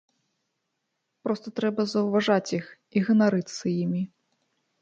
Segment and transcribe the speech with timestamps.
[1.27, 2.65] Проста трэба заўважаць іх
[2.95, 4.01] і ганарыцца імі.